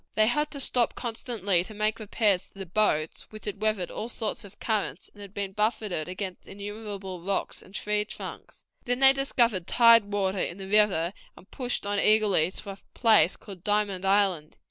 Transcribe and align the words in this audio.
They 0.15 0.25
had 0.25 0.49
to 0.49 0.59
stop 0.59 0.95
constantly 0.95 1.63
to 1.63 1.75
make 1.75 1.99
repairs 1.99 2.47
to 2.47 2.57
the 2.57 2.65
boats, 2.65 3.27
which 3.29 3.45
had 3.45 3.61
weathered 3.61 3.91
all 3.91 4.09
sorts 4.09 4.43
of 4.43 4.59
currents, 4.59 5.11
and 5.13 5.21
had 5.21 5.31
been 5.31 5.51
buffeted 5.51 6.07
against 6.09 6.47
innumerable 6.47 7.21
rocks 7.21 7.61
and 7.61 7.75
tree 7.75 8.03
trunks. 8.03 8.65
Then 8.83 8.97
they 8.99 9.13
discovered 9.13 9.67
tide 9.67 10.05
water 10.11 10.39
in 10.39 10.57
the 10.57 10.67
river, 10.67 11.13
and 11.37 11.51
pushed 11.51 11.85
on 11.85 11.99
eagerly 11.99 12.49
to 12.51 12.71
a 12.71 12.79
place 12.95 13.37
called 13.37 13.63
Diamond 13.63 14.03
Island. 14.03 14.57